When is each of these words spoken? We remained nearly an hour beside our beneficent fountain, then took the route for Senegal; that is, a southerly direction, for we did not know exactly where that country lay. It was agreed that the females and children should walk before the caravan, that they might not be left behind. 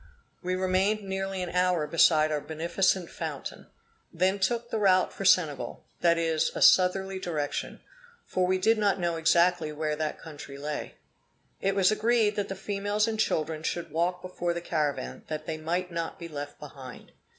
We 0.41 0.55
remained 0.55 1.03
nearly 1.03 1.43
an 1.43 1.51
hour 1.51 1.85
beside 1.85 2.31
our 2.31 2.41
beneficent 2.41 3.07
fountain, 3.11 3.67
then 4.11 4.39
took 4.39 4.71
the 4.71 4.79
route 4.79 5.13
for 5.13 5.25
Senegal; 5.25 5.83
that 5.99 6.17
is, 6.17 6.51
a 6.55 6.61
southerly 6.63 7.19
direction, 7.19 7.81
for 8.25 8.47
we 8.47 8.57
did 8.57 8.79
not 8.79 8.97
know 8.99 9.15
exactly 9.17 9.71
where 9.71 9.95
that 9.95 10.17
country 10.17 10.57
lay. 10.57 10.95
It 11.61 11.75
was 11.75 11.91
agreed 11.91 12.35
that 12.35 12.49
the 12.49 12.55
females 12.55 13.07
and 13.07 13.19
children 13.19 13.61
should 13.61 13.91
walk 13.91 14.23
before 14.23 14.55
the 14.55 14.59
caravan, 14.61 15.23
that 15.27 15.45
they 15.45 15.57
might 15.57 15.91
not 15.91 16.17
be 16.17 16.27
left 16.27 16.59
behind. 16.59 17.11